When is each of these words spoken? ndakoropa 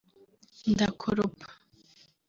ndakoropa 0.71 1.45